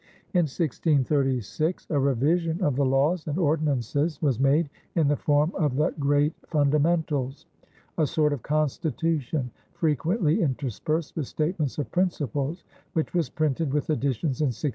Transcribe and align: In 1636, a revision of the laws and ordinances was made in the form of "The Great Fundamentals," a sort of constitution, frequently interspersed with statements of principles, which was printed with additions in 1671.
In 0.33 0.45
1636, 0.47 1.85
a 1.91 1.99
revision 1.99 2.59
of 2.63 2.75
the 2.75 2.83
laws 2.83 3.27
and 3.27 3.37
ordinances 3.37 4.19
was 4.19 4.39
made 4.39 4.67
in 4.95 5.07
the 5.07 5.15
form 5.15 5.51
of 5.53 5.75
"The 5.75 5.93
Great 5.99 6.33
Fundamentals," 6.47 7.45
a 7.99 8.07
sort 8.07 8.33
of 8.33 8.41
constitution, 8.41 9.51
frequently 9.73 10.41
interspersed 10.41 11.15
with 11.15 11.27
statements 11.27 11.77
of 11.77 11.91
principles, 11.91 12.63
which 12.93 13.13
was 13.13 13.29
printed 13.29 13.71
with 13.71 13.91
additions 13.91 14.41
in 14.41 14.47
1671. 14.47 14.69